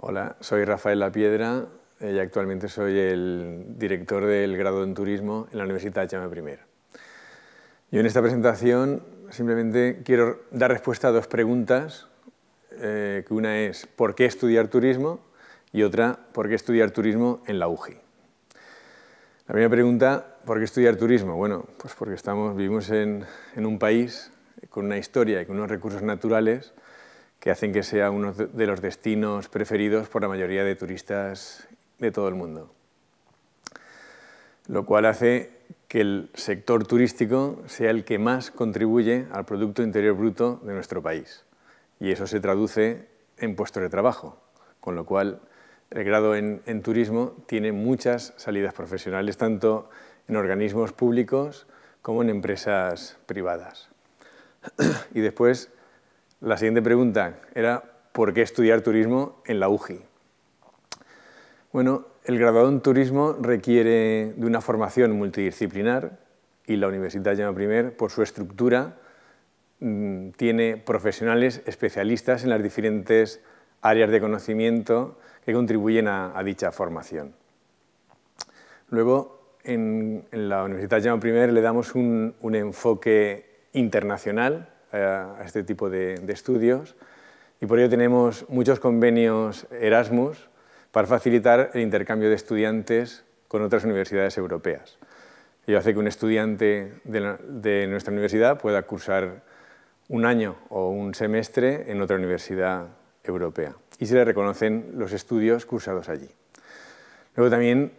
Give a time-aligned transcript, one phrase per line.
[0.00, 1.66] Hola, soy Rafael Lapiedra
[1.98, 6.56] eh, y actualmente soy el director del grado en turismo en la Universidad Jaume I.
[7.90, 12.06] Yo en esta presentación simplemente quiero dar respuesta a dos preguntas,
[12.70, 15.18] eh, que una es ¿por qué estudiar turismo?
[15.72, 17.94] y otra ¿por qué estudiar turismo en la UGI?
[19.48, 21.34] La primera pregunta, ¿por qué estudiar turismo?
[21.34, 23.24] Bueno, pues porque estamos, vivimos en,
[23.56, 24.30] en un país
[24.70, 26.72] con una historia y con unos recursos naturales
[27.40, 32.10] que hacen que sea uno de los destinos preferidos por la mayoría de turistas de
[32.10, 32.72] todo el mundo.
[34.66, 35.50] Lo cual hace
[35.88, 41.02] que el sector turístico sea el que más contribuye al Producto Interior Bruto de nuestro
[41.02, 41.44] país.
[41.98, 43.08] Y eso se traduce
[43.38, 44.38] en puestos de trabajo,
[44.80, 45.40] con lo cual
[45.90, 49.88] el grado en, turismo tiene muchas salidas profesionales, tanto
[50.28, 51.66] en organismos públicos
[52.02, 53.88] como en empresas privadas.
[55.14, 55.70] Y después,
[56.40, 60.00] la siguiente pregunta era ¿por qué estudiar turismo en la UGI?
[61.72, 66.18] Bueno, el graduado en turismo requiere de una formación multidisciplinar
[66.66, 68.96] y la Universidad Llama I, por su estructura,
[69.80, 73.40] mm, tiene profesionales especialistas en las diferentes
[73.82, 77.34] áreas de conocimiento que contribuyen a, dicha formación.
[78.90, 86.14] Luego, en, la Universidad Llama I le damos un enfoque internacional a este tipo de,
[86.28, 86.96] estudios
[87.60, 90.48] y por ello tenemos muchos convenios Erasmus
[90.92, 94.98] para facilitar el intercambio de estudiantes con otras universidades europeas.
[95.66, 99.42] Ello hace que un estudiante de, nuestra universidad pueda cursar
[100.08, 102.86] un año o un semestre en otra universidad
[103.22, 106.30] europea y se le reconocen los estudios cursados allí.
[107.36, 107.92] Luego también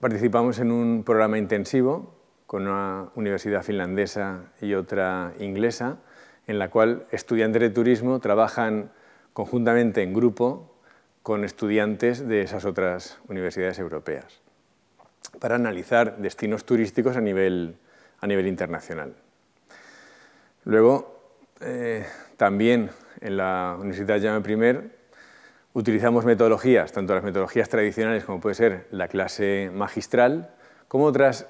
[0.00, 2.14] participamos en un programa intensivo
[2.46, 5.98] con una universidad finlandesa y otra inglesa
[6.46, 8.90] en la cual estudiantes de turismo trabajan
[9.32, 10.72] conjuntamente en grupo
[11.22, 14.40] con estudiantes de esas otras universidades europeas
[15.40, 17.76] para analizar destinos turísticos a nivel,
[18.20, 19.14] a nivel internacional.
[20.64, 21.20] Luego,
[21.60, 22.06] eh,
[22.36, 22.90] también
[23.20, 24.90] en la Universidad Llame I
[25.74, 30.50] utilizamos metodologías, tanto las metodologías tradicionales como puede ser la clase magistral,
[30.88, 31.46] como otras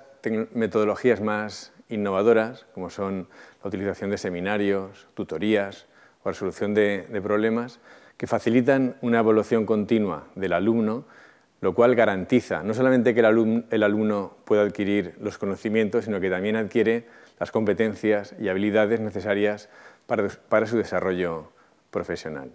[0.55, 3.29] metodologías más innovadoras, como son
[3.63, 5.87] la utilización de seminarios, tutorías
[6.23, 7.81] o resolución de, problemas,
[8.17, 11.05] que facilitan una evolución continua del alumno,
[11.61, 16.57] lo cual garantiza no solamente que el alumno, pueda adquirir los conocimientos, sino que también
[16.57, 17.07] adquiere
[17.39, 19.69] las competencias y habilidades necesarias
[20.07, 21.51] para su desarrollo
[21.91, 22.51] profesional.